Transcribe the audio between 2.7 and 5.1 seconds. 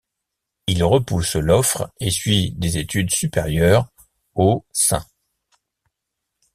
études supérieures au St.